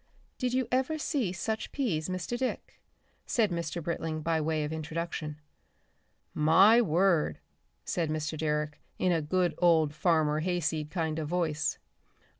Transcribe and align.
"Did 0.39 0.55
you 0.55 0.67
ever 0.71 0.97
see 0.97 1.31
such 1.31 1.71
peas, 1.71 2.09
Mr. 2.09 2.35
Dick?" 2.35 2.81
said 3.27 3.51
Mr. 3.51 3.83
Britling 3.83 4.23
by 4.23 4.41
way 4.41 4.63
of 4.63 4.73
introduction. 4.73 5.37
"My 6.33 6.81
word," 6.81 7.37
said 7.85 8.09
Mr. 8.09 8.35
Direck 8.35 8.79
in 8.97 9.11
a 9.11 9.21
good 9.21 9.53
old 9.59 9.93
Farmer 9.93 10.39
Hayseed 10.39 10.89
kind 10.89 11.19
of 11.19 11.27
voice. 11.27 11.77